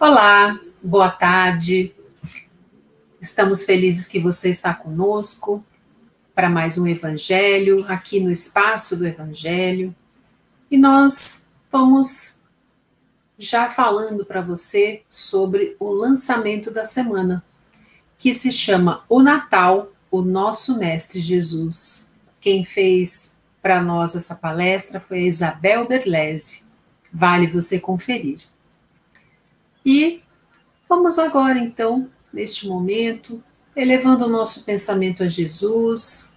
Olá, 0.00 0.56
boa 0.80 1.10
tarde. 1.10 1.92
Estamos 3.20 3.64
felizes 3.64 4.06
que 4.06 4.20
você 4.20 4.48
está 4.48 4.72
conosco 4.72 5.64
para 6.32 6.48
mais 6.48 6.78
um 6.78 6.86
Evangelho, 6.86 7.84
aqui 7.88 8.20
no 8.20 8.30
espaço 8.30 8.96
do 8.96 9.04
Evangelho. 9.04 9.92
E 10.70 10.78
nós 10.78 11.48
vamos 11.68 12.44
já 13.36 13.68
falando 13.68 14.24
para 14.24 14.40
você 14.40 15.02
sobre 15.08 15.74
o 15.80 15.88
lançamento 15.90 16.70
da 16.70 16.84
semana, 16.84 17.44
que 18.16 18.32
se 18.32 18.52
chama 18.52 19.02
O 19.08 19.20
Natal, 19.20 19.90
o 20.12 20.22
Nosso 20.22 20.78
Mestre 20.78 21.20
Jesus. 21.20 22.14
Quem 22.40 22.64
fez 22.64 23.40
para 23.60 23.82
nós 23.82 24.14
essa 24.14 24.36
palestra 24.36 25.00
foi 25.00 25.18
a 25.18 25.26
Isabel 25.26 25.88
Berlese. 25.88 26.66
Vale 27.12 27.48
você 27.48 27.80
conferir. 27.80 28.46
E 29.90 30.22
vamos 30.86 31.18
agora, 31.18 31.58
então, 31.58 32.10
neste 32.30 32.68
momento, 32.68 33.42
elevando 33.74 34.26
o 34.26 34.28
nosso 34.28 34.62
pensamento 34.62 35.22
a 35.22 35.28
Jesus, 35.28 36.34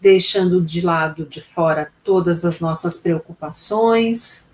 deixando 0.00 0.62
de 0.62 0.80
lado, 0.80 1.26
de 1.26 1.42
fora, 1.42 1.92
todas 2.02 2.42
as 2.42 2.58
nossas 2.58 3.02
preocupações. 3.02 4.50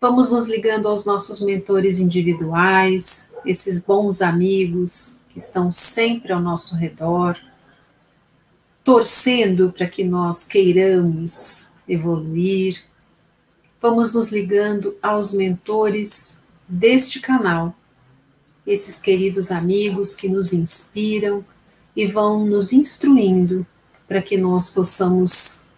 Vamos 0.00 0.32
nos 0.32 0.48
ligando 0.48 0.88
aos 0.88 1.04
nossos 1.04 1.38
mentores 1.38 2.00
individuais, 2.00 3.36
esses 3.46 3.84
bons 3.84 4.20
amigos 4.20 5.20
que 5.28 5.38
estão 5.38 5.70
sempre 5.70 6.32
ao 6.32 6.40
nosso 6.40 6.74
redor, 6.74 7.38
torcendo 8.82 9.72
para 9.72 9.86
que 9.86 10.02
nós 10.02 10.44
queiramos 10.44 11.74
evoluir. 11.86 12.82
Vamos 13.80 14.12
nos 14.12 14.32
ligando 14.32 14.96
aos 15.00 15.32
mentores 15.32 16.49
deste 16.70 17.18
canal, 17.18 17.74
esses 18.64 19.02
queridos 19.02 19.50
amigos 19.50 20.14
que 20.14 20.28
nos 20.28 20.52
inspiram 20.52 21.44
e 21.96 22.06
vão 22.06 22.46
nos 22.46 22.72
instruindo 22.72 23.66
para 24.06 24.22
que 24.22 24.36
nós 24.36 24.70
possamos 24.70 25.68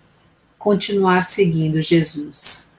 continuar 0.58 1.22
seguindo 1.22 1.80
Jesus. 1.80 2.70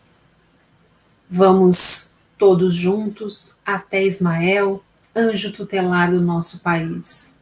Vamos 1.27 2.13
todos 2.37 2.75
juntos 2.75 3.59
até 3.65 4.05
Ismael, 4.05 4.83
anjo 5.15 5.51
tutelar 5.51 6.11
do 6.11 6.21
nosso 6.21 6.59
país, 6.59 7.39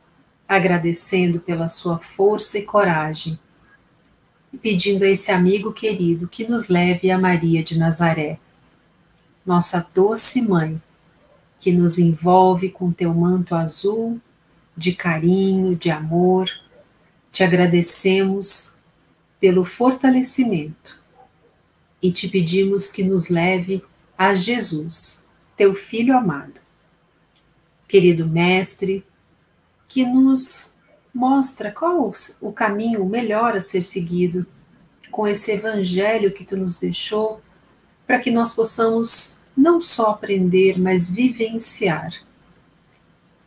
agradecendo 0.47 1.42
pela 1.42 1.67
sua 1.67 1.97
força 1.99 2.58
e 2.58 2.64
coragem 2.64 3.38
e 4.53 4.58
pedindo 4.58 5.03
a 5.03 5.09
esse 5.09 5.31
amigo 5.31 5.73
querido 5.73 6.30
que 6.30 6.47
nos 6.47 6.69
leve 6.69 7.11
a 7.11 7.19
Maria 7.19 7.61
de 7.61 7.77
Nazaré 7.77 8.39
nossa 9.45 9.88
doce 9.94 10.42
mãe, 10.42 10.81
que 11.59 11.72
nos 11.72 12.00
envolve 12.00 12.70
com 12.70 12.92
teu 12.92 13.14
manto 13.14 13.56
azul 13.56 14.20
de 14.75 14.94
carinho, 14.94 15.75
de 15.75 15.89
amor. 15.89 16.50
Te 17.31 17.44
agradecemos 17.44 18.80
pelo 19.39 19.64
fortalecimento 19.64 21.00
e 22.02 22.11
te 22.11 22.28
pedimos 22.28 22.88
que 22.88 23.03
nos 23.03 23.30
leve 23.30 23.83
a 24.17 24.33
Jesus, 24.33 25.28
teu 25.55 25.76
filho 25.76 26.17
amado. 26.17 26.59
Querido 27.88 28.28
Mestre, 28.28 29.05
que 29.88 30.05
nos 30.05 30.80
mostra 31.14 31.72
qual 31.72 32.11
o 32.39 32.53
caminho 32.53 33.05
melhor 33.05 33.55
a 33.55 33.61
ser 33.61 33.81
seguido 33.81 34.45
com 35.11 35.28
esse 35.28 35.52
evangelho 35.52 36.31
que 36.31 36.45
tu 36.45 36.55
nos 36.55 36.80
deixou 36.80 37.42
para 38.12 38.20
que 38.20 38.30
nós 38.30 38.54
possamos 38.54 39.42
não 39.56 39.80
só 39.80 40.09
aprender, 40.09 40.78
mas 40.78 41.16
vivenciar. 41.16 42.12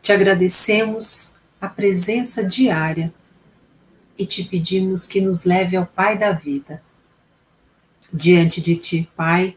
Te 0.01 0.11
agradecemos 0.11 1.37
a 1.61 1.69
presença 1.69 2.49
diária 2.49 3.13
e 4.17 4.25
te 4.25 4.43
pedimos 4.43 5.07
que 5.07 5.21
nos 5.21 5.45
leve 5.45 5.77
ao 5.77 5.85
Pai 5.85 6.17
da 6.17 6.33
vida. 6.33 6.83
Diante 8.11 8.59
de 8.63 8.77
ti, 8.77 9.11
Pai, 9.15 9.55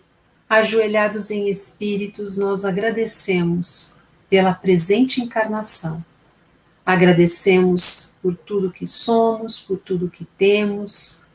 ajoelhados 0.49 1.31
em 1.31 1.47
espíritos, 1.47 2.35
nós 2.35 2.65
agradecemos 2.65 3.97
pela 4.29 4.53
presente 4.53 5.21
encarnação. 5.21 6.03
Agradecemos 6.85 8.13
por 8.21 8.35
tudo 8.35 8.73
que 8.73 8.85
somos, 8.85 9.57
por 9.57 9.77
tudo 9.77 10.09
que 10.09 10.25
temos, 10.37 11.25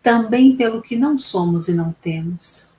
também 0.00 0.54
pelo 0.54 0.80
que 0.80 0.94
não 0.94 1.18
somos 1.18 1.66
e 1.66 1.74
não 1.74 1.92
temos 2.00 2.75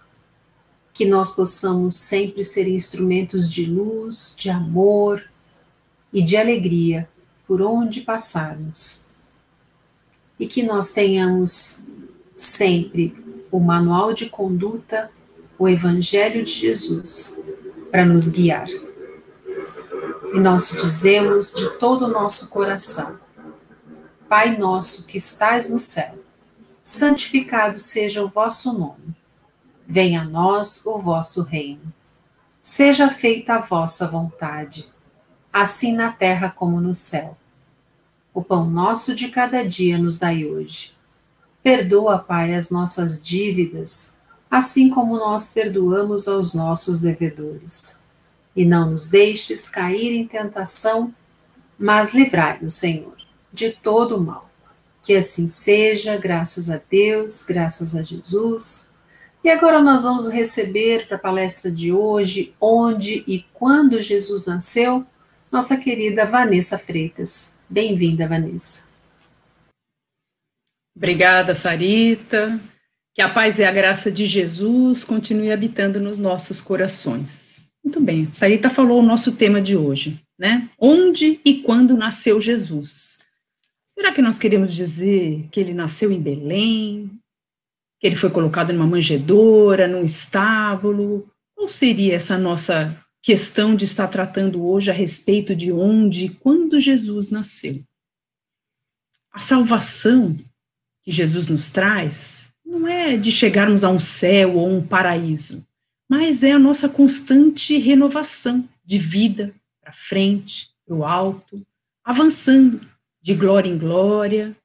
que 0.97 1.05
nós 1.05 1.29
possamos 1.29 1.95
sempre 1.95 2.43
ser 2.43 2.67
instrumentos 2.67 3.47
de 3.47 3.67
luz, 3.67 4.33
de 4.35 4.49
amor 4.49 5.23
e 6.11 6.23
de 6.23 6.35
alegria 6.35 7.07
por 7.45 7.61
onde 7.61 8.01
passarmos. 8.01 9.05
E 10.39 10.47
que 10.47 10.63
nós 10.63 10.91
tenhamos 10.91 11.85
sempre 12.35 13.15
o 13.51 13.59
manual 13.59 14.11
de 14.11 14.27
conduta, 14.27 15.11
o 15.59 15.69
Evangelho 15.69 16.43
de 16.43 16.51
Jesus, 16.51 17.43
para 17.91 18.03
nos 18.03 18.29
guiar. 18.29 18.67
E 20.33 20.39
nós 20.39 20.71
dizemos 20.81 21.53
de 21.53 21.77
todo 21.77 22.05
o 22.05 22.11
nosso 22.11 22.49
coração: 22.49 23.19
Pai 24.27 24.57
nosso 24.57 25.05
que 25.05 25.19
estais 25.19 25.69
no 25.69 25.79
céu, 25.79 26.17
santificado 26.83 27.77
seja 27.77 28.25
o 28.25 28.29
vosso 28.29 28.73
nome 28.73 29.16
venha 29.87 30.21
a 30.21 30.25
nós 30.25 30.85
o 30.85 30.99
vosso 30.99 31.43
reino. 31.43 31.93
Seja 32.61 33.09
feita 33.09 33.53
a 33.53 33.61
vossa 33.61 34.05
vontade, 34.05 34.85
assim 35.51 35.93
na 35.93 36.11
terra 36.11 36.51
como 36.51 36.81
no 36.81 36.93
céu. 36.93 37.37
O 38.33 38.43
pão 38.43 38.69
nosso 38.69 39.15
de 39.15 39.29
cada 39.29 39.63
dia 39.63 39.97
nos 39.97 40.17
dai 40.17 40.45
hoje. 40.45 40.93
Perdoa, 41.63 42.19
Pai, 42.19 42.53
as 42.53 42.69
nossas 42.69 43.21
dívidas, 43.21 44.17
assim 44.51 44.89
como 44.89 45.17
nós 45.17 45.53
perdoamos 45.53 46.27
aos 46.27 46.53
nossos 46.53 46.99
devedores. 46.99 48.03
E 48.55 48.65
não 48.65 48.91
nos 48.91 49.07
deixes 49.07 49.69
cair 49.69 50.13
em 50.13 50.27
tentação, 50.27 51.13
mas 51.79 52.13
livrai-nos, 52.13 52.75
Senhor, 52.75 53.15
de 53.53 53.71
todo 53.71 54.17
o 54.17 54.21
mal. 54.21 54.49
Que 55.01 55.15
assim 55.15 55.47
seja, 55.47 56.17
graças 56.17 56.69
a 56.69 56.81
Deus, 56.89 57.43
graças 57.43 57.95
a 57.95 58.03
Jesus 58.03 58.86
e 59.43 59.49
agora 59.49 59.81
nós 59.81 60.03
vamos 60.03 60.29
receber 60.29 61.07
para 61.07 61.17
a 61.17 61.19
palestra 61.19 61.71
de 61.71 61.91
hoje, 61.91 62.53
onde 62.59 63.23
e 63.27 63.45
quando 63.53 64.01
Jesus 64.01 64.45
nasceu, 64.45 65.05
nossa 65.51 65.77
querida 65.77 66.25
Vanessa 66.25 66.77
Freitas. 66.77 67.57
Bem-vinda, 67.69 68.27
Vanessa. 68.27 68.87
Obrigada, 70.95 71.53
Sarita. 71.53 72.59
Que 73.13 73.21
a 73.21 73.29
paz 73.29 73.57
e 73.57 73.63
a 73.63 73.71
graça 73.71 74.11
de 74.11 74.25
Jesus 74.25 75.03
continue 75.03 75.51
habitando 75.51 75.99
nos 75.99 76.17
nossos 76.17 76.61
corações. 76.61 77.69
Muito 77.83 78.01
bem, 78.01 78.31
Sarita 78.33 78.69
falou 78.69 78.99
o 78.99 79.05
nosso 79.05 79.35
tema 79.35 79.61
de 79.61 79.77
hoje, 79.77 80.19
né? 80.37 80.69
Onde 80.77 81.39
e 81.45 81.61
quando 81.61 81.95
nasceu 81.95 82.41
Jesus? 82.41 83.19
Será 83.89 84.11
que 84.11 84.21
nós 84.21 84.37
queremos 84.37 84.73
dizer 84.73 85.47
que 85.51 85.59
ele 85.59 85.73
nasceu 85.73 86.11
em 86.11 86.21
Belém, 86.21 87.09
que 87.99 88.07
ele 88.07 88.15
foi 88.15 88.29
colocado 88.29 88.71
numa 88.73 88.87
manjedoura, 88.87 89.87
num 89.87 90.03
estábulo? 90.03 91.29
Qual 91.55 91.67
seria 91.69 92.15
essa 92.15 92.37
nossa 92.37 92.95
questão 93.21 93.75
de 93.75 93.85
estar 93.85 94.07
tratando 94.07 94.65
hoje 94.65 94.89
a 94.91 94.93
respeito 94.93 95.55
de 95.55 95.71
onde 95.71 96.25
e 96.25 96.29
quando 96.29 96.79
Jesus 96.79 97.29
nasceu? 97.29 97.75
A 99.31 99.39
salvação 99.39 100.37
que 101.03 101.11
Jesus 101.11 101.47
nos 101.47 101.69
traz 101.69 102.49
não 102.65 102.87
é 102.87 103.17
de 103.17 103.31
chegarmos 103.31 103.83
a 103.83 103.89
um 103.89 103.99
céu 103.99 104.57
ou 104.57 104.69
um 104.69 104.85
paraíso, 104.85 105.65
mas 106.09 106.43
é 106.43 106.51
a 106.51 106.59
nossa 106.59 106.89
constante 106.89 107.77
renovação 107.77 108.67
de 108.83 108.97
vida 108.97 109.53
para 109.81 109.93
frente, 109.93 110.69
para 110.85 110.95
o 110.95 111.05
alto, 111.05 111.65
avançando 112.03 112.81
de 113.21 113.33
glória 113.33 113.69
em 113.69 113.77
glória, 113.77 114.55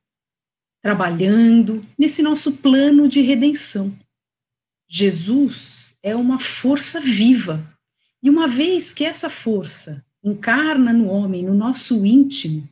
trabalhando 0.83 1.87
nesse 1.97 2.23
nosso 2.23 2.53
plano 2.53 3.09
de 3.09 3.21
redenção. 3.21 3.97
Jesus 4.89 5.97
é 6.03 6.15
uma 6.15 6.41
força 6.41 7.01
viva. 7.01 7.65
E 8.21 8.29
uma 8.29 8.49
vez 8.49 8.93
que 8.93 9.05
essa 9.05 9.31
força 9.31 10.05
encarna 10.23 10.93
no 10.93 11.07
homem, 11.07 11.45
no 11.45 11.55
nosso 11.55 12.05
íntimo, 12.05 12.69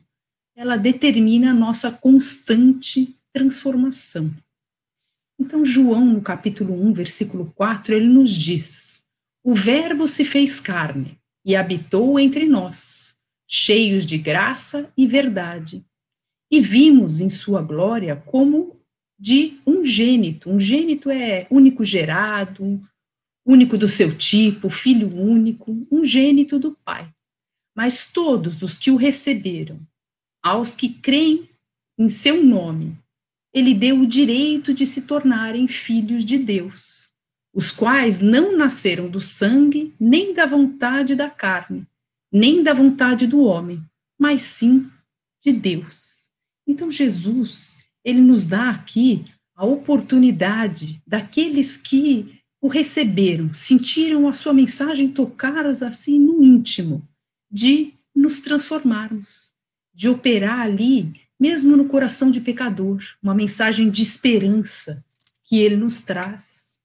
ela 0.55 0.77
determina 0.77 1.51
a 1.51 1.53
nossa 1.53 1.89
constante 1.91 3.15
transformação. 3.33 4.29
Então, 5.39 5.65
João, 5.65 6.05
no 6.05 6.21
capítulo 6.21 6.73
1, 6.85 6.93
versículo 6.93 7.51
4, 7.55 7.95
ele 7.95 8.07
nos 8.07 8.31
diz: 8.31 9.03
O 9.43 9.53
Verbo 9.53 10.07
se 10.07 10.23
fez 10.23 10.59
carne 10.59 11.17
e 11.43 11.55
habitou 11.55 12.19
entre 12.19 12.45
nós, 12.45 13.15
cheios 13.47 14.05
de 14.05 14.17
graça 14.17 14.91
e 14.95 15.07
verdade 15.07 15.83
e 16.51 16.59
vimos 16.59 17.21
em 17.21 17.29
sua 17.29 17.61
glória 17.61 18.21
como 18.25 18.75
de 19.17 19.57
um 19.65 19.85
gênito. 19.85 20.49
Um 20.49 20.59
gênito 20.59 21.09
é 21.09 21.47
único 21.49 21.85
gerado, 21.85 22.81
único 23.45 23.77
do 23.77 23.87
seu 23.87 24.15
tipo, 24.15 24.69
filho 24.69 25.15
único, 25.15 25.87
ungênito 25.89 26.59
do 26.59 26.77
Pai. 26.83 27.09
Mas 27.73 28.11
todos 28.11 28.61
os 28.61 28.77
que 28.77 28.91
o 28.91 28.97
receberam, 28.97 29.79
aos 30.43 30.75
que 30.75 30.89
creem 30.89 31.47
em 31.97 32.09
seu 32.09 32.43
nome, 32.43 32.97
ele 33.53 33.73
deu 33.73 33.99
o 33.99 34.07
direito 34.07 34.73
de 34.73 34.85
se 34.85 35.03
tornarem 35.03 35.67
filhos 35.67 36.25
de 36.25 36.37
Deus, 36.37 37.11
os 37.53 37.71
quais 37.71 38.19
não 38.19 38.57
nasceram 38.57 39.09
do 39.09 39.21
sangue, 39.21 39.93
nem 39.99 40.33
da 40.33 40.45
vontade 40.45 41.15
da 41.15 41.29
carne, 41.29 41.87
nem 42.31 42.63
da 42.63 42.73
vontade 42.73 43.27
do 43.27 43.43
homem, 43.43 43.79
mas 44.17 44.43
sim 44.43 44.89
de 45.43 45.51
Deus. 45.51 46.10
Então 46.67 46.91
Jesus, 46.91 47.79
ele 48.03 48.21
nos 48.21 48.47
dá 48.47 48.69
aqui 48.69 49.25
a 49.55 49.65
oportunidade 49.65 51.01
daqueles 51.05 51.77
que 51.77 52.41
o 52.61 52.67
receberam, 52.67 53.53
sentiram 53.53 54.27
a 54.27 54.33
sua 54.33 54.53
mensagem 54.53 55.11
tocar-os 55.11 55.81
assim 55.81 56.19
no 56.19 56.43
íntimo, 56.43 57.07
de 57.49 57.93
nos 58.15 58.41
transformarmos, 58.41 59.51
de 59.93 60.07
operar 60.07 60.59
ali, 60.59 61.13
mesmo 61.39 61.75
no 61.75 61.85
coração 61.85 62.29
de 62.29 62.39
pecador, 62.39 63.03
uma 63.21 63.33
mensagem 63.33 63.89
de 63.89 64.03
esperança 64.03 65.03
que 65.43 65.57
ele 65.57 65.75
nos 65.75 66.01
traz. 66.01 66.79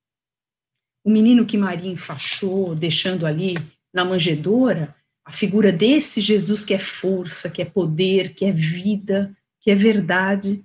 O 1.05 1.11
menino 1.11 1.45
que 1.45 1.59
Maria 1.59 1.91
enfaixou, 1.91 2.75
deixando 2.75 3.27
ali 3.27 3.55
na 3.93 4.05
manjedoura, 4.05 4.95
a 5.25 5.31
figura 5.31 5.71
desse 5.71 6.21
Jesus 6.21 6.65
que 6.65 6.73
é 6.73 6.79
força, 6.79 7.51
que 7.51 7.61
é 7.61 7.65
poder, 7.65 8.35
que 8.35 8.45
é 8.45 8.53
vida, 8.53 9.37
que 9.67 9.73
é 9.73 9.75
verdade 9.75 10.65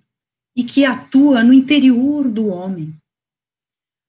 e 0.56 0.64
que 0.64 0.86
atua 0.86 1.44
no 1.44 1.52
interior 1.52 2.30
do 2.30 2.46
homem. 2.46 2.96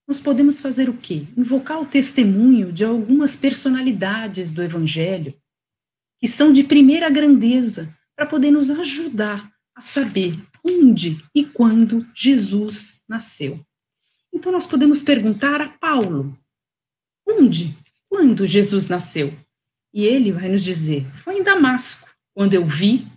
Nós 0.07 0.21
podemos 0.21 0.61
fazer 0.61 0.91
o 0.91 0.99
quê? 0.99 1.25
Invocar 1.35 1.81
o 1.81 1.87
testemunho 1.87 2.71
de 2.71 2.85
algumas 2.85 3.35
personalidades 3.35 4.53
do 4.53 4.63
Evangelho 4.63 5.35
que 6.19 6.29
são 6.29 6.53
de 6.53 6.63
primeira 6.63 7.09
grandeza 7.09 7.89
para 8.15 8.27
poder 8.27 8.51
nos 8.51 8.69
ajudar 8.69 9.51
a 9.75 9.81
saber 9.81 10.39
onde 10.63 11.25
e 11.35 11.43
quando 11.43 12.07
Jesus 12.15 13.01
nasceu. 13.09 13.65
Então 14.31 14.53
nós 14.53 14.67
podemos 14.67 15.01
perguntar 15.01 15.63
a 15.63 15.71
Paulo: 15.71 16.39
onde, 17.27 17.75
quando 18.11 18.47
Jesus 18.47 18.89
nasceu? 18.89 19.33
E 19.91 20.05
ele 20.05 20.33
vai 20.33 20.51
nos 20.51 20.63
dizer: 20.63 21.07
foi 21.17 21.39
em 21.39 21.43
Damasco, 21.43 22.15
quando 22.35 22.53
eu 22.53 22.67
vi, 22.67 23.11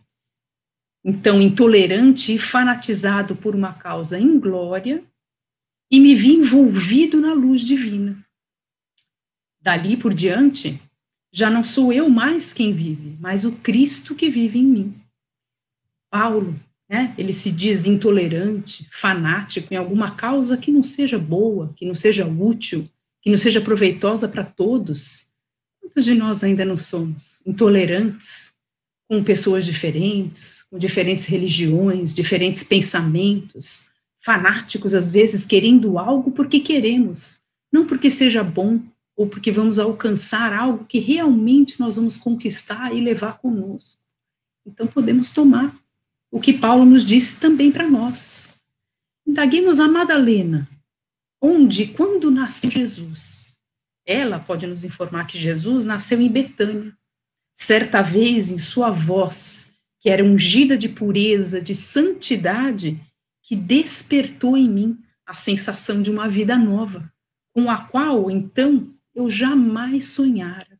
então 1.08 1.40
intolerante 1.40 2.34
e 2.34 2.40
fanatizado 2.40 3.36
por 3.36 3.54
uma 3.54 3.72
causa 3.72 4.20
inglória, 4.20 5.04
e 5.92 6.00
me 6.00 6.16
vi 6.16 6.34
envolvido 6.34 7.22
na 7.22 7.32
luz 7.32 7.62
divina. 7.62 8.18
Dali 9.62 9.96
por 9.96 10.16
diante, 10.16 10.82
já 11.32 11.48
não 11.48 11.64
sou 11.64 11.94
eu 11.94 12.10
mais 12.10 12.52
quem 12.54 12.74
vive, 12.74 13.16
mas 13.20 13.46
o 13.46 13.52
Cristo 13.52 14.16
que 14.16 14.32
vive 14.32 14.58
em 14.58 14.66
mim. 14.66 14.96
Paulo, 16.10 16.60
né, 16.90 17.14
ele 17.20 17.34
se 17.34 17.52
diz 17.52 17.86
intolerante, 17.86 18.88
fanático 18.92 19.72
em 19.72 19.78
alguma 19.78 20.16
causa 20.16 20.58
que 20.58 20.72
não 20.72 20.82
seja 20.82 21.20
boa, 21.20 21.72
que 21.76 21.86
não 21.86 21.94
seja 21.94 22.26
útil, 22.26 22.90
que 23.22 23.30
não 23.30 23.38
seja 23.38 23.62
proveitosa 23.62 24.28
para 24.28 24.44
todos. 24.44 25.28
Quantos 25.80 26.04
de 26.04 26.16
nós 26.16 26.44
ainda 26.44 26.66
não 26.66 26.78
somos 26.78 27.46
intolerantes 27.46 28.55
com 29.08 29.24
pessoas 29.24 29.66
diferentes, 29.66 30.64
com 30.70 30.78
diferentes 30.78 31.26
religiões, 31.26 32.14
diferentes 32.14 32.64
pensamentos, 32.64 33.92
fanáticos 34.20 34.96
às 34.96 35.12
vezes 35.12 35.46
querendo 35.46 36.00
algo 36.00 36.32
porque 36.32 36.60
queremos, 36.60 37.42
não 37.72 37.86
porque 37.86 38.10
seja 38.10 38.44
bom 38.44 38.82
ou 39.16 39.30
porque 39.30 39.52
vamos 39.52 39.80
alcançar 39.80 40.52
algo 40.52 40.86
que 40.86 41.00
realmente 41.00 41.80
nós 41.80 41.96
vamos 41.96 42.18
conquistar 42.18 42.94
e 42.94 43.00
levar 43.00 43.38
conosco. 43.38 44.02
Então 44.66 44.88
podemos 44.88 45.32
tomar 45.32 45.76
o 46.32 46.40
que 46.40 46.52
Paulo 46.52 46.84
nos 46.84 47.06
disse 47.06 47.40
também 47.40 47.72
para 47.72 47.88
nós. 47.88 48.60
Indaguemos 49.26 49.80
a 49.80 49.88
Madalena, 49.88 50.68
onde, 51.42 51.88
quando 51.88 52.32
nasceu 52.32 52.70
Jesus, 52.72 53.58
ela 54.06 54.40
pode 54.40 54.68
nos 54.68 54.84
informar 54.84 55.26
que 55.26 55.38
Jesus 55.38 55.86
nasceu 55.86 56.20
em 56.20 56.30
Betânia. 56.30 56.92
Certa 57.56 58.02
vez, 58.02 58.52
em 58.52 58.60
sua 58.60 58.92
voz, 58.92 59.72
que 60.02 60.10
era 60.10 60.24
ungida 60.24 60.78
de 60.78 60.90
pureza, 60.90 61.62
de 61.62 61.74
santidade, 61.74 63.00
que 63.42 63.56
despertou 63.56 64.58
em 64.58 64.70
mim 64.70 65.00
a 65.26 65.34
sensação 65.34 66.02
de 66.02 66.12
uma 66.12 66.28
vida 66.28 66.58
nova, 66.58 67.12
com 67.54 67.72
a 67.72 67.78
qual, 67.78 68.30
então, 68.30 68.88
eu 69.16 69.30
jamais 69.30 70.06
sonhara. 70.06 70.80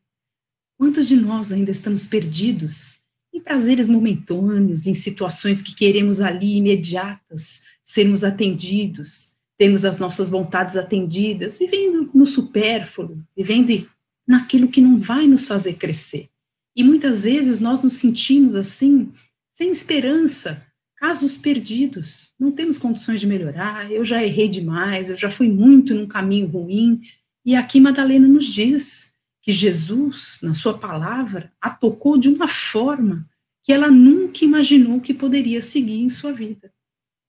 Quantos 0.78 1.08
de 1.08 1.16
nós 1.16 1.50
ainda 1.50 1.70
estamos 1.70 2.06
perdidos 2.06 3.00
em 3.32 3.40
prazeres 3.40 3.88
momentâneos, 3.88 4.86
em 4.86 4.94
situações 4.94 5.62
que 5.62 5.74
queremos 5.74 6.20
ali 6.20 6.56
imediatas 6.56 7.62
sermos 7.82 8.22
atendidos, 8.22 9.34
temos 9.58 9.84
as 9.84 9.98
nossas 9.98 10.28
vontades 10.28 10.76
atendidas, 10.76 11.56
vivendo 11.56 12.10
no 12.14 12.26
supérfluo, 12.26 13.16
vivendo 13.34 13.88
naquilo 14.26 14.68
que 14.68 14.80
não 14.80 15.00
vai 15.00 15.26
nos 15.26 15.46
fazer 15.46 15.74
crescer. 15.74 16.28
E 16.76 16.84
muitas 16.84 17.24
vezes 17.24 17.58
nós 17.58 17.82
nos 17.82 17.94
sentimos 17.94 18.54
assim, 18.54 19.10
sem 19.50 19.72
esperança, 19.72 20.62
casos 20.96 21.38
perdidos, 21.38 22.34
não 22.38 22.52
temos 22.52 22.76
condições 22.76 23.18
de 23.18 23.26
melhorar, 23.26 23.90
eu 23.90 24.04
já 24.04 24.22
errei 24.22 24.46
demais, 24.46 25.08
eu 25.08 25.16
já 25.16 25.30
fui 25.30 25.48
muito 25.48 25.94
num 25.94 26.06
caminho 26.06 26.46
ruim. 26.46 27.00
E 27.44 27.56
aqui 27.56 27.80
Madalena 27.80 28.28
nos 28.28 28.44
diz 28.44 29.14
que 29.42 29.52
Jesus, 29.52 30.40
na 30.42 30.52
sua 30.52 30.76
palavra, 30.76 31.50
a 31.60 31.70
tocou 31.70 32.18
de 32.18 32.28
uma 32.28 32.46
forma 32.46 33.24
que 33.64 33.72
ela 33.72 33.90
nunca 33.90 34.44
imaginou 34.44 35.00
que 35.00 35.14
poderia 35.14 35.62
seguir 35.62 36.00
em 36.00 36.10
sua 36.10 36.32
vida, 36.32 36.70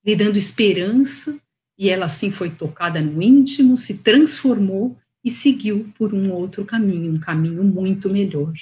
lhe 0.06 0.16
dando 0.16 0.38
esperança 0.38 1.40
e 1.78 1.90
ela 1.90 2.08
assim 2.08 2.32
foi 2.32 2.50
tocada 2.50 3.00
no 3.00 3.22
íntimo, 3.22 3.78
se 3.78 4.00
transformou 4.00 4.98
e 5.24 5.32
seguiu 5.32 5.92
por 5.98 6.14
um 6.14 6.32
outro 6.32 6.66
caminho, 6.66 7.14
um 7.14 7.20
caminho 7.20 7.64
muito 7.64 8.10
melhor. 8.10 8.54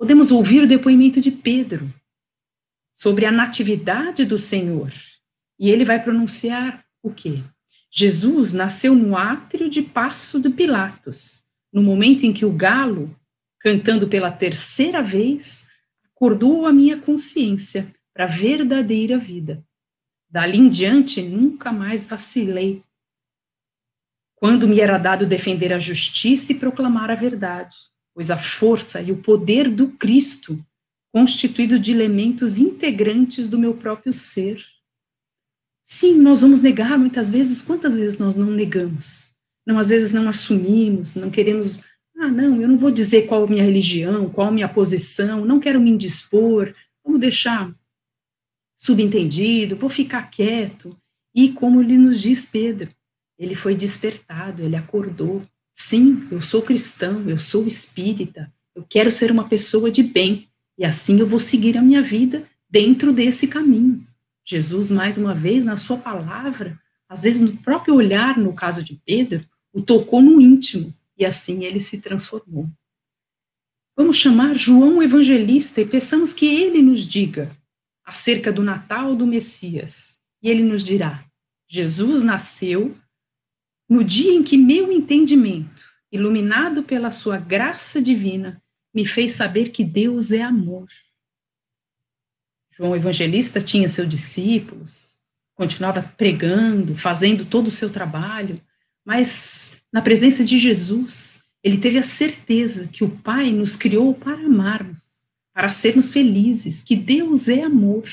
Podemos 0.00 0.30
ouvir 0.30 0.62
o 0.62 0.66
depoimento 0.66 1.20
de 1.20 1.30
Pedro 1.30 1.92
sobre 2.94 3.26
a 3.26 3.30
natividade 3.30 4.24
do 4.24 4.38
Senhor. 4.38 4.90
E 5.58 5.68
ele 5.68 5.84
vai 5.84 6.02
pronunciar 6.02 6.82
o 7.02 7.12
quê? 7.12 7.42
Jesus 7.90 8.54
nasceu 8.54 8.94
no 8.94 9.14
átrio 9.14 9.68
de 9.68 9.82
Passo 9.82 10.40
de 10.40 10.48
Pilatos, 10.48 11.44
no 11.70 11.82
momento 11.82 12.24
em 12.24 12.32
que 12.32 12.46
o 12.46 12.50
galo, 12.50 13.14
cantando 13.58 14.08
pela 14.08 14.32
terceira 14.32 15.02
vez, 15.02 15.68
acordou 16.14 16.64
a 16.64 16.72
minha 16.72 16.98
consciência 16.98 17.94
para 18.14 18.24
a 18.24 18.26
verdadeira 18.26 19.18
vida. 19.18 19.62
Dali 20.30 20.56
em 20.56 20.70
diante, 20.70 21.20
nunca 21.20 21.70
mais 21.70 22.06
vacilei. 22.06 22.82
Quando 24.34 24.66
me 24.66 24.80
era 24.80 24.96
dado 24.96 25.26
defender 25.26 25.74
a 25.74 25.78
justiça 25.78 26.52
e 26.52 26.58
proclamar 26.58 27.10
a 27.10 27.14
verdade, 27.14 27.89
pois 28.20 28.30
a 28.30 28.36
força 28.36 29.00
e 29.00 29.10
o 29.10 29.16
poder 29.16 29.70
do 29.70 29.92
Cristo, 29.92 30.54
constituído 31.10 31.78
de 31.78 31.90
elementos 31.90 32.58
integrantes 32.58 33.48
do 33.48 33.58
meu 33.58 33.72
próprio 33.72 34.12
ser. 34.12 34.62
Sim, 35.82 36.16
nós 36.16 36.42
vamos 36.42 36.60
negar 36.60 36.98
muitas 36.98 37.30
vezes, 37.30 37.62
quantas 37.62 37.96
vezes 37.96 38.18
nós 38.18 38.36
não 38.36 38.50
negamos? 38.50 39.32
Não, 39.66 39.78
às 39.78 39.88
vezes 39.88 40.12
não 40.12 40.28
assumimos, 40.28 41.16
não 41.16 41.30
queremos, 41.30 41.82
ah, 42.18 42.28
não, 42.28 42.60
eu 42.60 42.68
não 42.68 42.76
vou 42.76 42.90
dizer 42.90 43.26
qual 43.26 43.44
a 43.44 43.46
minha 43.46 43.64
religião, 43.64 44.28
qual 44.28 44.48
a 44.48 44.52
minha 44.52 44.68
posição, 44.68 45.46
não 45.46 45.58
quero 45.58 45.80
me 45.80 45.88
indispor, 45.88 46.74
vamos 47.02 47.20
deixar 47.20 47.72
subentendido, 48.76 49.76
vou 49.76 49.88
ficar 49.88 50.30
quieto. 50.30 50.94
E 51.34 51.54
como 51.54 51.80
lhe 51.80 51.96
nos 51.96 52.20
diz 52.20 52.44
Pedro, 52.44 52.94
ele 53.38 53.54
foi 53.54 53.74
despertado, 53.74 54.62
ele 54.62 54.76
acordou. 54.76 55.42
Sim, 55.74 56.26
eu 56.30 56.42
sou 56.42 56.62
cristão, 56.62 57.28
eu 57.28 57.38
sou 57.38 57.66
espírita, 57.66 58.52
eu 58.74 58.84
quero 58.88 59.10
ser 59.10 59.30
uma 59.30 59.48
pessoa 59.48 59.90
de 59.90 60.02
bem, 60.02 60.48
e 60.76 60.84
assim 60.84 61.18
eu 61.18 61.26
vou 61.26 61.40
seguir 61.40 61.76
a 61.76 61.82
minha 61.82 62.02
vida 62.02 62.48
dentro 62.68 63.12
desse 63.12 63.46
caminho. 63.48 64.04
Jesus, 64.44 64.90
mais 64.90 65.16
uma 65.18 65.34
vez, 65.34 65.66
na 65.66 65.76
sua 65.76 65.98
palavra, 65.98 66.78
às 67.08 67.22
vezes 67.22 67.40
no 67.40 67.56
próprio 67.58 67.94
olhar, 67.94 68.38
no 68.38 68.54
caso 68.54 68.82
de 68.82 69.00
Pedro, 69.04 69.44
o 69.72 69.82
tocou 69.82 70.22
no 70.22 70.40
íntimo, 70.40 70.92
e 71.16 71.24
assim 71.24 71.64
ele 71.64 71.80
se 71.80 72.00
transformou. 72.00 72.68
Vamos 73.96 74.16
chamar 74.16 74.56
João 74.56 75.02
Evangelista 75.02 75.80
e 75.80 75.86
peçamos 75.86 76.32
que 76.32 76.46
ele 76.46 76.80
nos 76.80 77.06
diga 77.06 77.54
acerca 78.04 78.50
do 78.50 78.62
Natal 78.62 79.14
do 79.14 79.26
Messias. 79.26 80.18
E 80.42 80.48
ele 80.48 80.62
nos 80.62 80.82
dirá: 80.82 81.22
Jesus 81.68 82.22
nasceu 82.22 82.96
no 83.90 84.04
dia 84.04 84.32
em 84.32 84.44
que 84.44 84.56
meu 84.56 84.92
entendimento, 84.92 85.84
iluminado 86.12 86.84
pela 86.84 87.10
sua 87.10 87.38
graça 87.38 88.00
divina, 88.00 88.62
me 88.94 89.04
fez 89.04 89.32
saber 89.32 89.70
que 89.70 89.82
Deus 89.82 90.30
é 90.30 90.42
amor. 90.42 90.88
João 92.76 92.94
Evangelista 92.94 93.60
tinha 93.60 93.88
seus 93.88 94.08
discípulos, 94.08 95.16
continuava 95.56 96.02
pregando, 96.16 96.94
fazendo 96.94 97.44
todo 97.44 97.66
o 97.66 97.70
seu 97.70 97.90
trabalho, 97.90 98.60
mas 99.04 99.82
na 99.92 100.00
presença 100.00 100.44
de 100.44 100.56
Jesus, 100.56 101.42
ele 101.60 101.78
teve 101.78 101.98
a 101.98 102.02
certeza 102.04 102.86
que 102.86 103.02
o 103.02 103.10
Pai 103.18 103.50
nos 103.50 103.74
criou 103.74 104.14
para 104.14 104.38
amarmos, 104.38 105.24
para 105.52 105.68
sermos 105.68 106.12
felizes, 106.12 106.80
que 106.80 106.94
Deus 106.94 107.48
é 107.48 107.62
amor. 107.62 108.08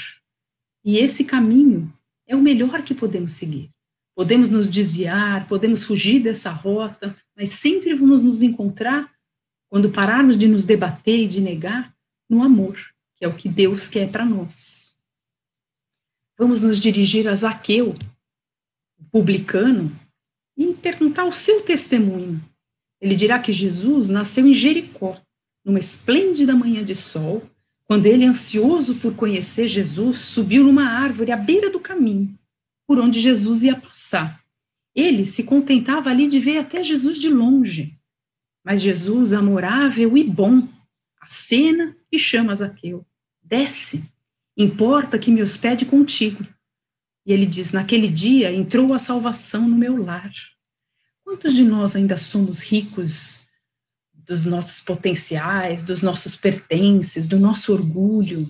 E 0.84 0.98
esse 0.98 1.24
caminho 1.24 1.94
é 2.26 2.36
o 2.36 2.42
melhor 2.42 2.82
que 2.82 2.96
podemos 2.96 3.34
seguir. 3.34 3.70
Podemos 4.18 4.50
nos 4.50 4.68
desviar, 4.68 5.48
podemos 5.48 5.84
fugir 5.84 6.20
dessa 6.20 6.50
rota, 6.50 7.16
mas 7.36 7.52
sempre 7.52 7.94
vamos 7.94 8.24
nos 8.24 8.42
encontrar, 8.42 9.14
quando 9.70 9.92
pararmos 9.92 10.36
de 10.36 10.48
nos 10.48 10.66
debater 10.66 11.20
e 11.20 11.28
de 11.28 11.40
negar, 11.40 11.96
no 12.28 12.42
amor, 12.42 12.80
que 13.16 13.24
é 13.24 13.28
o 13.28 13.36
que 13.36 13.48
Deus 13.48 13.88
quer 13.88 14.10
para 14.10 14.26
nós. 14.26 14.98
Vamos 16.36 16.64
nos 16.64 16.80
dirigir 16.80 17.28
a 17.28 17.36
Zaqueu, 17.36 17.96
o 18.98 19.04
publicano, 19.12 19.96
e 20.58 20.74
perguntar 20.74 21.26
o 21.26 21.32
seu 21.32 21.62
testemunho. 21.62 22.44
Ele 23.00 23.16
dirá 23.16 23.38
que 23.38 23.54
Jesus 23.54 24.10
nasceu 24.10 24.48
em 24.48 24.54
Jericó, 24.54 25.22
numa 25.64 25.78
esplêndida 25.78 26.56
manhã 26.56 26.84
de 26.84 26.96
sol, 26.96 27.44
quando 27.86 28.08
ele, 28.08 28.26
ansioso 28.26 28.96
por 28.96 29.16
conhecer 29.16 29.68
Jesus, 29.68 30.22
subiu 30.22 30.64
numa 30.64 30.90
árvore 30.90 31.32
à 31.32 31.38
beira 31.38 31.70
do 31.70 31.80
caminho, 31.80 32.36
por 32.88 32.98
onde 33.00 33.20
Jesus 33.20 33.64
ia 33.64 33.76
passar. 33.76 34.42
Ele 34.96 35.26
se 35.26 35.44
contentava 35.44 36.10
ali 36.10 36.28
de 36.28 36.40
ver 36.40 36.60
até 36.60 36.82
Jesus 36.82 37.20
de 37.20 37.30
longe. 37.30 38.00
Mas 38.64 38.82
Jesus, 38.82 39.34
amorável 39.34 40.18
e 40.18 40.24
bom, 40.24 40.68
acena 41.22 41.96
e 42.12 42.18
chama 42.18 42.56
Zaqueu: 42.56 43.06
Desce, 43.44 44.04
importa 44.56 45.20
que 45.20 45.30
me 45.30 45.42
hospede 45.42 45.86
contigo. 45.86 46.46
E 47.26 47.34
ele 47.34 47.46
diz: 47.46 47.72
Naquele 47.72 48.10
dia 48.10 48.52
entrou 48.52 48.94
a 48.94 49.00
salvação 49.00 49.68
no 49.68 49.76
meu 49.76 49.98
lar. 49.98 50.32
Quantos 51.24 51.54
de 51.54 51.64
nós 51.64 51.96
ainda 51.96 52.18
somos 52.18 52.62
ricos 52.62 53.42
dos 54.14 54.46
nossos 54.46 54.82
potenciais, 54.82 55.84
dos 55.84 56.02
nossos 56.02 56.36
pertences, 56.36 57.28
do 57.28 57.38
nosso 57.38 57.74
orgulho? 57.74 58.50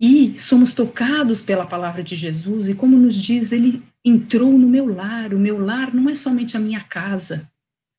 E 0.00 0.38
somos 0.38 0.74
tocados 0.74 1.42
pela 1.42 1.66
palavra 1.66 2.02
de 2.02 2.14
Jesus, 2.14 2.68
e 2.68 2.74
como 2.74 2.98
nos 2.98 3.14
diz, 3.14 3.50
ele 3.50 3.82
entrou 4.04 4.52
no 4.58 4.68
meu 4.68 4.86
lar. 4.86 5.32
O 5.32 5.38
meu 5.38 5.58
lar 5.58 5.94
não 5.94 6.10
é 6.10 6.14
somente 6.14 6.56
a 6.56 6.60
minha 6.60 6.80
casa, 6.80 7.50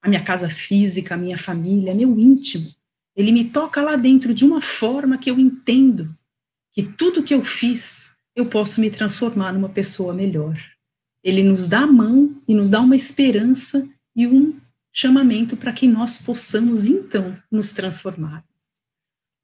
a 0.02 0.08
minha 0.08 0.24
casa 0.24 0.48
física, 0.48 1.16
a 1.16 1.18
minha 1.18 1.38
família, 1.38 1.96
meu 1.96 2.18
íntimo. 2.20 2.68
Ele 3.16 3.32
me 3.32 3.46
toca 3.46 3.82
lá 3.82 3.96
dentro 3.96 4.34
de 4.34 4.46
uma 4.46 4.62
forma 4.62 5.18
que 5.18 5.30
eu 5.30 5.40
entendo 5.40 6.16
que 6.72 6.84
tudo 6.84 7.24
que 7.24 7.34
eu 7.34 7.44
fiz 7.44 8.12
eu 8.36 8.46
posso 8.46 8.80
me 8.80 8.92
transformar 8.92 9.52
numa 9.52 9.70
pessoa 9.70 10.14
melhor. 10.14 10.56
Ele 11.24 11.42
nos 11.42 11.68
dá 11.68 11.80
a 11.80 11.88
mão 11.88 12.40
e 12.48 12.54
nos 12.54 12.70
dá 12.70 12.80
uma 12.80 12.96
esperança 12.96 13.90
e 14.16 14.28
um 14.28 14.56
chamamento 14.94 15.58
para 15.58 15.74
que 15.74 15.88
nós 15.88 16.20
possamos 16.20 16.86
então 16.86 17.36
nos 17.52 17.74
transformar. 17.74 18.46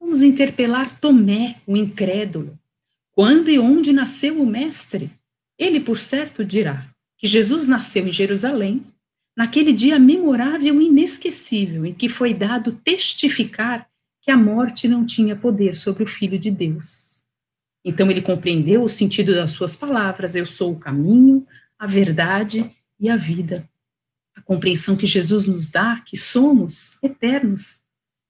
Vamos 0.04 0.20
interpelar 0.20 1.00
Tomé, 1.00 1.56
o 1.66 1.74
incrédulo. 1.74 2.58
Quando 3.12 3.48
e 3.48 3.58
onde 3.58 3.90
nasceu 3.90 4.38
o 4.40 4.46
Mestre? 4.46 5.10
Ele, 5.58 5.80
por 5.80 5.98
certo, 5.98 6.44
dirá 6.44 6.86
que 7.16 7.26
Jesus 7.26 7.66
nasceu 7.66 8.06
em 8.06 8.12
Jerusalém, 8.12 8.84
naquele 9.34 9.72
dia 9.72 9.98
memorável 9.98 10.78
e 10.78 10.88
inesquecível 10.88 11.86
em 11.86 11.94
que 11.94 12.10
foi 12.10 12.34
dado 12.34 12.78
testificar 12.84 13.88
que 14.20 14.30
a 14.30 14.36
morte 14.36 14.86
não 14.86 15.06
tinha 15.06 15.34
poder 15.34 15.74
sobre 15.74 16.02
o 16.02 16.06
Filho 16.06 16.38
de 16.38 16.50
Deus. 16.50 17.24
Então 17.82 18.10
ele 18.10 18.20
compreendeu 18.20 18.84
o 18.84 18.90
sentido 18.90 19.34
das 19.34 19.52
suas 19.52 19.74
palavras: 19.74 20.36
eu 20.36 20.44
sou 20.44 20.72
o 20.72 20.78
caminho, 20.78 21.46
a 21.78 21.86
verdade 21.86 22.70
e 23.00 23.08
a 23.08 23.16
vida. 23.16 23.66
A 24.36 24.42
compreensão 24.42 24.96
que 24.96 25.06
Jesus 25.06 25.46
nos 25.46 25.70
dá 25.70 26.02
que 26.04 26.16
somos 26.18 27.02
eternos. 27.02 27.83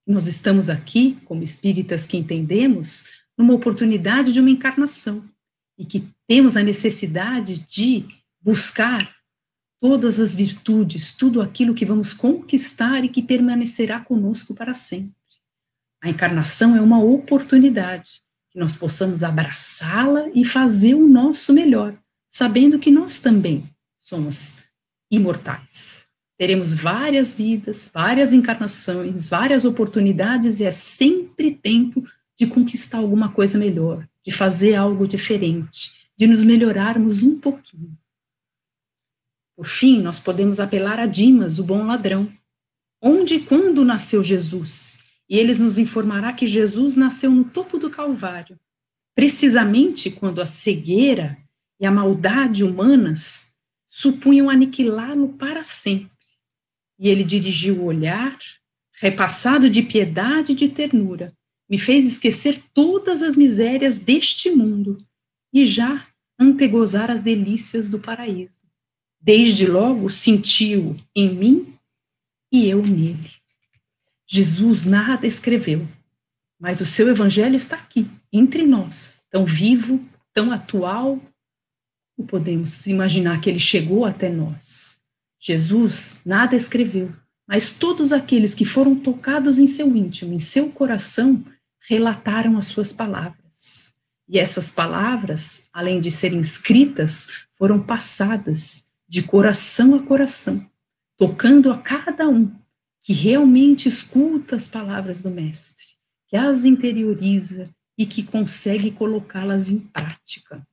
Nós 0.06 0.26
estamos 0.26 0.68
aqui, 0.68 1.18
como 1.24 1.42
espíritas 1.42 2.06
que 2.06 2.16
entendemos, 2.16 3.06
numa 3.36 3.54
oportunidade 3.54 4.32
de 4.32 4.40
uma 4.40 4.50
encarnação 4.50 5.24
e 5.78 5.84
que 5.84 6.08
temos 6.26 6.56
a 6.56 6.62
necessidade 6.62 7.58
de 7.58 8.06
buscar 8.40 9.14
todas 9.80 10.20
as 10.20 10.34
virtudes, 10.34 11.12
tudo 11.12 11.42
aquilo 11.42 11.74
que 11.74 11.84
vamos 11.84 12.12
conquistar 12.12 13.04
e 13.04 13.08
que 13.08 13.22
permanecerá 13.22 14.00
conosco 14.00 14.54
para 14.54 14.74
sempre. 14.74 15.14
A 16.02 16.10
encarnação 16.10 16.76
é 16.76 16.80
uma 16.80 17.02
oportunidade 17.02 18.22
que 18.50 18.58
nós 18.58 18.76
possamos 18.76 19.24
abraçá-la 19.24 20.28
e 20.34 20.44
fazer 20.44 20.94
o 20.94 21.08
nosso 21.08 21.52
melhor, 21.52 21.98
sabendo 22.28 22.78
que 22.78 22.90
nós 22.90 23.18
também 23.18 23.68
somos 23.98 24.58
imortais. 25.10 26.03
Teremos 26.36 26.74
várias 26.74 27.34
vidas, 27.34 27.90
várias 27.92 28.32
encarnações, 28.32 29.28
várias 29.28 29.64
oportunidades 29.64 30.58
e 30.58 30.64
é 30.64 30.70
sempre 30.72 31.52
tempo 31.52 32.04
de 32.36 32.46
conquistar 32.46 32.98
alguma 32.98 33.30
coisa 33.30 33.56
melhor, 33.56 34.04
de 34.24 34.32
fazer 34.32 34.74
algo 34.74 35.06
diferente, 35.06 35.92
de 36.16 36.26
nos 36.26 36.42
melhorarmos 36.42 37.22
um 37.22 37.38
pouquinho. 37.38 37.96
Por 39.56 39.66
fim, 39.66 40.00
nós 40.02 40.18
podemos 40.18 40.58
apelar 40.58 40.98
a 40.98 41.06
Dimas, 41.06 41.60
o 41.60 41.64
bom 41.64 41.86
ladrão. 41.86 42.28
Onde 43.00 43.36
e 43.36 43.40
quando 43.40 43.84
nasceu 43.84 44.24
Jesus? 44.24 44.98
E 45.28 45.38
eles 45.38 45.58
nos 45.58 45.78
informará 45.78 46.32
que 46.32 46.46
Jesus 46.46 46.96
nasceu 46.96 47.30
no 47.30 47.44
topo 47.44 47.78
do 47.78 47.88
Calvário, 47.88 48.58
precisamente 49.14 50.10
quando 50.10 50.40
a 50.40 50.46
cegueira 50.46 51.38
e 51.78 51.86
a 51.86 51.92
maldade 51.92 52.64
humanas 52.64 53.54
supunham 53.86 54.50
aniquilá-lo 54.50 55.34
para 55.34 55.62
sempre. 55.62 56.13
E 56.98 57.08
ele 57.08 57.24
dirigiu 57.24 57.80
o 57.80 57.84
olhar, 57.84 58.38
repassado 58.94 59.68
de 59.68 59.82
piedade 59.82 60.52
e 60.52 60.54
de 60.54 60.68
ternura, 60.68 61.32
me 61.68 61.78
fez 61.78 62.04
esquecer 62.04 62.62
todas 62.72 63.22
as 63.22 63.36
misérias 63.36 63.98
deste 63.98 64.50
mundo 64.50 65.04
e 65.52 65.64
já 65.64 66.06
antegozar 66.38 67.10
as 67.10 67.20
delícias 67.20 67.88
do 67.88 67.98
paraíso. 67.98 68.62
Desde 69.20 69.66
logo 69.66 70.10
sentiu 70.10 70.96
em 71.14 71.34
mim 71.34 71.74
e 72.52 72.68
eu 72.68 72.82
nele. 72.82 73.30
Jesus 74.26 74.84
nada 74.84 75.26
escreveu, 75.26 75.86
mas 76.58 76.80
o 76.80 76.86
seu 76.86 77.08
evangelho 77.08 77.56
está 77.56 77.76
aqui, 77.76 78.08
entre 78.32 78.66
nós, 78.66 79.24
tão 79.30 79.44
vivo, 79.44 80.02
tão 80.32 80.52
atual. 80.52 81.20
Não 82.16 82.26
podemos 82.26 82.86
imaginar 82.86 83.40
que 83.40 83.50
ele 83.50 83.58
chegou 83.58 84.04
até 84.04 84.30
nós. 84.30 84.98
Jesus 85.46 86.20
nada 86.24 86.56
escreveu, 86.56 87.12
mas 87.46 87.70
todos 87.70 88.14
aqueles 88.14 88.54
que 88.54 88.64
foram 88.64 88.98
tocados 88.98 89.58
em 89.58 89.66
seu 89.66 89.94
íntimo, 89.94 90.32
em 90.32 90.40
seu 90.40 90.70
coração, 90.70 91.44
relataram 91.86 92.56
as 92.56 92.64
suas 92.64 92.94
palavras. 92.94 93.92
E 94.26 94.38
essas 94.38 94.70
palavras, 94.70 95.68
além 95.70 96.00
de 96.00 96.10
serem 96.10 96.40
escritas, 96.40 97.28
foram 97.58 97.78
passadas 97.78 98.86
de 99.06 99.22
coração 99.22 99.94
a 99.94 100.02
coração, 100.02 100.66
tocando 101.18 101.70
a 101.70 101.76
cada 101.76 102.26
um 102.26 102.50
que 103.02 103.12
realmente 103.12 103.86
escuta 103.86 104.56
as 104.56 104.66
palavras 104.66 105.20
do 105.20 105.30
Mestre, 105.30 105.88
que 106.26 106.38
as 106.38 106.64
interioriza 106.64 107.68
e 107.98 108.06
que 108.06 108.22
consegue 108.22 108.90
colocá-las 108.90 109.68
em 109.68 109.78
prática. 109.78 110.66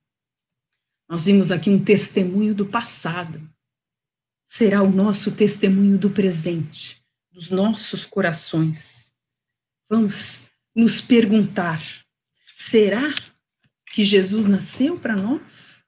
Nós 1.09 1.25
vimos 1.25 1.51
aqui 1.51 1.69
um 1.69 1.83
testemunho 1.83 2.55
do 2.55 2.65
passado. 2.65 3.41
Será 4.53 4.84
o 4.84 4.91
nosso 4.91 5.31
testemunho 5.31 5.98
do 5.98 6.10
presente, 6.10 7.01
dos 7.31 7.50
nossos 7.50 8.03
corações. 8.03 9.13
Vamos 9.89 10.43
nos 10.75 11.00
perguntar: 11.00 11.81
será 12.53 13.15
que 13.93 14.03
Jesus 14.03 14.48
nasceu 14.48 15.00
para 15.00 15.15
nós? 15.15 15.81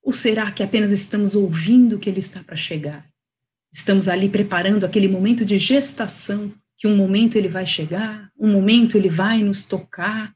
Ou 0.00 0.14
será 0.14 0.52
que 0.52 0.62
apenas 0.62 0.92
estamos 0.92 1.34
ouvindo 1.34 1.98
que 1.98 2.08
ele 2.08 2.20
está 2.20 2.40
para 2.40 2.54
chegar? 2.54 3.04
Estamos 3.72 4.06
ali 4.06 4.28
preparando 4.28 4.86
aquele 4.86 5.08
momento 5.08 5.44
de 5.44 5.58
gestação, 5.58 6.54
que 6.78 6.86
um 6.86 6.96
momento 6.96 7.34
ele 7.34 7.48
vai 7.48 7.66
chegar, 7.66 8.30
um 8.38 8.48
momento 8.48 8.96
ele 8.96 9.08
vai 9.08 9.42
nos 9.42 9.64
tocar. 9.64 10.32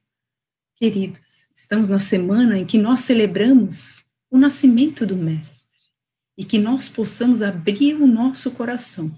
Queridos, 0.75 1.49
estamos 1.55 1.89
na 1.89 2.01
semana 2.01 2.59
em 2.59 2.67
que 2.67 2.77
nós 2.77 3.01
celebramos 3.01 4.05
o 4.29 4.37
nascimento 4.37 5.07
do 5.07 5.17
Mestre 5.17 5.60
e 6.41 6.45
que 6.47 6.57
nós 6.57 6.89
possamos 6.89 7.43
abrir 7.43 7.97
o 7.97 8.07
nosso 8.07 8.51
coração 8.53 9.15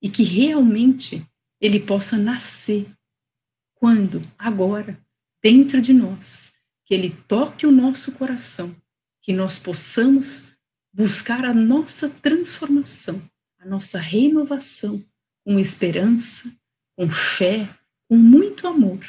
e 0.00 0.08
que 0.08 0.22
realmente 0.22 1.26
ele 1.60 1.80
possa 1.80 2.16
nascer. 2.16 2.86
Quando? 3.74 4.22
Agora, 4.38 4.96
dentro 5.42 5.82
de 5.82 5.92
nós, 5.92 6.52
que 6.86 6.94
ele 6.94 7.10
toque 7.26 7.66
o 7.66 7.72
nosso 7.72 8.12
coração, 8.12 8.72
que 9.20 9.32
nós 9.32 9.58
possamos 9.58 10.52
buscar 10.92 11.44
a 11.44 11.52
nossa 11.52 12.08
transformação 12.08 13.20
a 13.62 13.66
nossa 13.66 13.98
renovação 13.98 15.02
com 15.44 15.58
esperança, 15.58 16.52
com 16.96 17.08
fé, 17.08 17.68
com 18.08 18.16
muito 18.16 18.66
amor. 18.66 19.04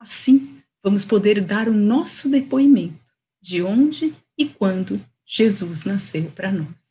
Assim, 0.00 0.60
vamos 0.82 1.04
poder 1.04 1.40
dar 1.40 1.68
o 1.68 1.72
nosso 1.72 2.28
depoimento 2.28 3.12
de 3.40 3.62
onde 3.62 4.14
e 4.36 4.46
quando 4.46 5.00
Jesus 5.24 5.84
nasceu 5.84 6.30
para 6.32 6.50
nós. 6.50 6.83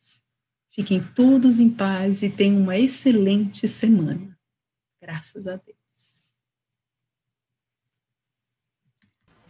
Fiquem 0.74 1.04
todos 1.04 1.60
em 1.60 1.70
paz 1.70 2.24
e 2.24 2.30
tenham 2.32 2.64
uma 2.64 2.76
excelente 2.76 3.68
semana. 3.68 4.36
Graças 5.00 5.46
a 5.46 5.56
Deus. 5.56 5.78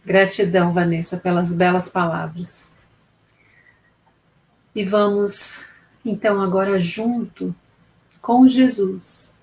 Gratidão, 0.04 0.74
Vanessa, 0.74 1.16
pelas 1.16 1.54
belas 1.54 1.88
palavras. 1.88 2.76
E 4.74 4.84
vamos 4.84 5.66
então 6.04 6.42
agora 6.42 6.78
junto 6.78 7.56
com 8.20 8.46
Jesus, 8.46 9.40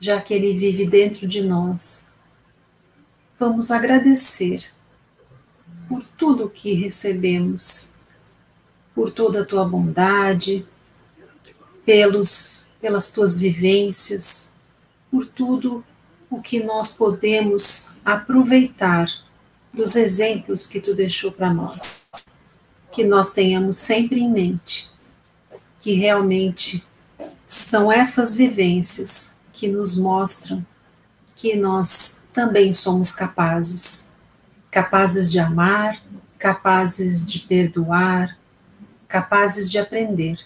já 0.00 0.22
que 0.22 0.32
ele 0.32 0.56
vive 0.56 0.86
dentro 0.86 1.26
de 1.28 1.42
nós. 1.42 2.14
Vamos 3.38 3.70
agradecer 3.70 4.72
por 5.86 6.02
tudo 6.16 6.48
que 6.48 6.72
recebemos, 6.72 7.96
por 8.94 9.10
toda 9.10 9.42
a 9.42 9.44
tua 9.44 9.68
bondade, 9.68 10.66
pelos, 11.88 12.72
pelas 12.82 13.10
tuas 13.10 13.40
vivências, 13.40 14.56
por 15.10 15.24
tudo 15.24 15.82
o 16.28 16.38
que 16.38 16.62
nós 16.62 16.92
podemos 16.92 17.96
aproveitar 18.04 19.08
dos 19.72 19.96
exemplos 19.96 20.66
que 20.66 20.82
tu 20.82 20.94
deixou 20.94 21.32
para 21.32 21.50
nós. 21.50 22.04
Que 22.92 23.04
nós 23.04 23.32
tenhamos 23.32 23.78
sempre 23.78 24.20
em 24.20 24.30
mente 24.30 24.90
que 25.80 25.94
realmente 25.94 26.84
são 27.46 27.90
essas 27.90 28.36
vivências 28.36 29.40
que 29.50 29.66
nos 29.66 29.96
mostram 29.96 30.66
que 31.34 31.56
nós 31.56 32.26
também 32.34 32.70
somos 32.70 33.14
capazes 33.14 34.12
capazes 34.70 35.32
de 35.32 35.38
amar, 35.38 36.02
capazes 36.38 37.24
de 37.24 37.38
perdoar, 37.38 38.36
capazes 39.08 39.70
de 39.70 39.78
aprender. 39.78 40.38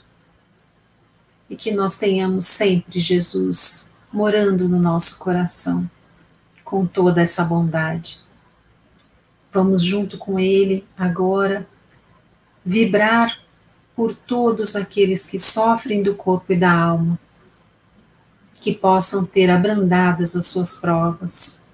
E 1.53 1.55
que 1.55 1.71
nós 1.71 1.99
tenhamos 1.99 2.47
sempre 2.47 2.99
Jesus 2.99 3.95
morando 4.11 4.67
no 4.67 4.79
nosso 4.79 5.19
coração, 5.19 5.87
com 6.65 6.87
toda 6.87 7.21
essa 7.21 7.45
bondade. 7.45 8.19
Vamos 9.53 9.83
junto 9.83 10.17
com 10.17 10.41
Ele 10.41 10.83
agora 10.97 11.69
vibrar 12.65 13.39
por 13.95 14.15
todos 14.15 14.75
aqueles 14.75 15.27
que 15.27 15.39
sofrem 15.39 16.03
do 16.03 16.15
corpo 16.15 16.55
e 16.55 16.57
da 16.57 16.73
alma, 16.73 17.21
que 18.59 18.73
possam 18.73 19.27
ter 19.27 19.51
abrandadas 19.51 20.35
as 20.35 20.47
suas 20.47 20.81
provas. 20.81 21.67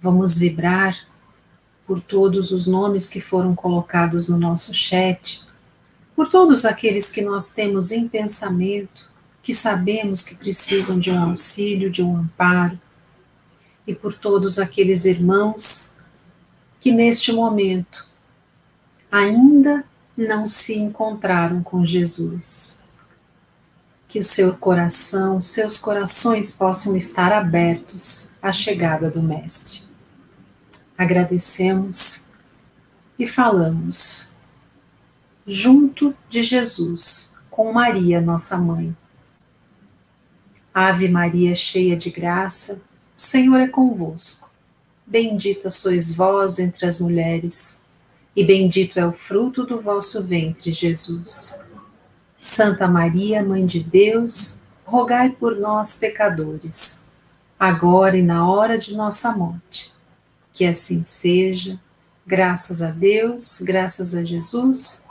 Vamos 0.00 0.38
vibrar 0.38 1.06
por 1.86 2.00
todos 2.00 2.50
os 2.50 2.66
nomes 2.66 3.10
que 3.10 3.20
foram 3.20 3.54
colocados 3.54 4.26
no 4.26 4.38
nosso 4.38 4.72
chat, 4.72 5.45
por 6.16 6.28
todos 6.30 6.64
aqueles 6.64 7.10
que 7.10 7.20
nós 7.20 7.52
temos 7.52 7.92
em 7.92 8.08
pensamento, 8.08 9.08
que 9.42 9.52
sabemos 9.52 10.24
que 10.24 10.34
precisam 10.34 10.98
de 10.98 11.10
um 11.10 11.22
auxílio, 11.22 11.90
de 11.90 12.02
um 12.02 12.16
amparo, 12.16 12.80
e 13.86 13.94
por 13.94 14.14
todos 14.14 14.58
aqueles 14.58 15.04
irmãos 15.04 15.94
que 16.80 16.90
neste 16.90 17.32
momento 17.32 18.08
ainda 19.12 19.84
não 20.16 20.48
se 20.48 20.76
encontraram 20.76 21.62
com 21.62 21.84
Jesus. 21.84 22.84
Que 24.08 24.18
o 24.18 24.24
seu 24.24 24.56
coração, 24.56 25.42
seus 25.42 25.76
corações 25.78 26.50
possam 26.50 26.96
estar 26.96 27.30
abertos 27.30 28.34
à 28.40 28.50
chegada 28.50 29.10
do 29.10 29.22
Mestre. 29.22 29.82
Agradecemos 30.96 32.30
e 33.18 33.26
falamos 33.26 34.34
junto 35.46 36.12
de 36.28 36.42
Jesus, 36.42 37.36
com 37.48 37.72
Maria, 37.72 38.20
nossa 38.20 38.56
mãe. 38.56 38.94
Ave 40.74 41.08
Maria, 41.08 41.54
cheia 41.54 41.96
de 41.96 42.10
graça, 42.10 42.82
o 43.16 43.20
Senhor 43.20 43.60
é 43.60 43.68
convosco. 43.68 44.50
Bendita 45.06 45.70
sois 45.70 46.14
vós 46.14 46.58
entre 46.58 46.84
as 46.84 47.00
mulheres, 47.00 47.84
e 48.34 48.44
bendito 48.44 48.98
é 48.98 49.06
o 49.06 49.12
fruto 49.12 49.64
do 49.64 49.80
vosso 49.80 50.22
ventre, 50.22 50.72
Jesus. 50.72 51.64
Santa 52.40 52.88
Maria, 52.88 53.42
Mãe 53.42 53.64
de 53.64 53.82
Deus, 53.82 54.64
rogai 54.84 55.30
por 55.30 55.56
nós, 55.56 55.96
pecadores, 55.96 57.06
agora 57.58 58.18
e 58.18 58.22
na 58.22 58.50
hora 58.50 58.76
de 58.76 58.94
nossa 58.94 59.32
morte. 59.32 59.94
Que 60.52 60.66
assim 60.66 61.02
seja, 61.02 61.80
graças 62.26 62.82
a 62.82 62.90
Deus, 62.90 63.62
graças 63.62 64.14
a 64.14 64.24
Jesus, 64.24 65.05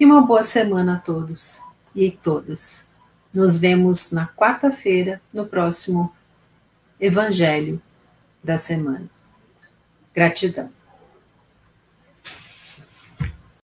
e 0.00 0.06
uma 0.06 0.22
boa 0.22 0.42
semana 0.42 0.94
a 0.94 0.98
todos 0.98 1.60
e 1.94 2.10
todas. 2.10 2.90
Nos 3.34 3.58
vemos 3.58 4.10
na 4.12 4.26
quarta-feira, 4.26 5.20
no 5.30 5.46
próximo 5.46 6.10
Evangelho 6.98 7.80
da 8.42 8.56
semana. 8.56 9.08
Gratidão. 10.14 10.79